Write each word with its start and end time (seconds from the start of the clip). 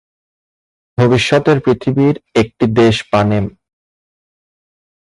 ভবিষ্যতের 0.97 1.57
পৃথিবীর 1.59 2.15
একটি 2.35 2.65
দেশ 2.73 2.95
পানেম। 3.11 3.45